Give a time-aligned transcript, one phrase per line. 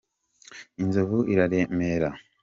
[0.83, 2.09] Inzovu iraremera.